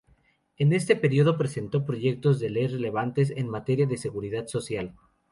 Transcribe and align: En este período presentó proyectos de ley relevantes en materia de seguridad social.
En 0.57 0.73
este 0.73 0.95
período 0.95 1.37
presentó 1.37 1.85
proyectos 1.85 2.39
de 2.39 2.49
ley 2.49 2.65
relevantes 2.65 3.29
en 3.29 3.47
materia 3.51 3.85
de 3.85 3.97
seguridad 3.99 4.47
social. 4.47 4.95